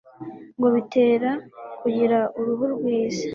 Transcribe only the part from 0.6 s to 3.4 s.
bitera kugira uruhu rwiza